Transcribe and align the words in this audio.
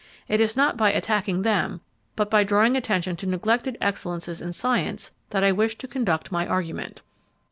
It 0.27 0.39
is 0.39 0.57
not 0.57 0.77
by 0.77 0.91
attacking 0.91 1.43
them, 1.43 1.79
but 2.15 2.31
by 2.31 2.43
drawing 2.43 2.75
attention 2.75 3.15
to 3.17 3.27
neglected 3.27 3.77
excellences 3.79 4.41
in 4.41 4.51
science, 4.51 5.11
that 5.29 5.43
I 5.43 5.51
wish 5.51 5.75
to 5.77 5.87
conduct 5.87 6.31
my 6.31 6.47
argument. 6.47 7.03